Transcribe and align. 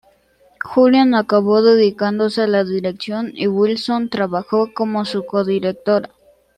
Julian 0.63 1.13
acabó 1.13 1.61
dedicándose 1.61 2.41
a 2.41 2.47
la 2.47 2.63
dirección, 2.63 3.33
y 3.35 3.45
Wilson 3.45 4.09
trabajó 4.09 4.73
como 4.73 5.05
su 5.05 5.27
co-directora. 5.27 6.09